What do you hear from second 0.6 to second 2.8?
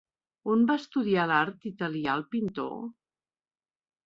va estudiar l'art Italià el pintor?